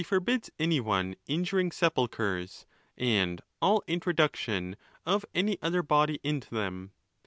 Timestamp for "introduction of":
3.85-5.23